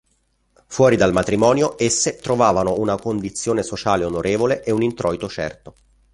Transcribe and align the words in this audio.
Fuori 0.65 0.95
del 0.95 1.13
matrimonio 1.13 1.77
esse 1.77 2.15
trovavano 2.15 2.75
una 2.79 2.97
condizione 2.97 3.61
sociale 3.61 4.03
onorevole 4.03 4.63
e 4.63 4.71
un 4.71 4.81
introito 4.81 5.29
certo. 5.29 5.75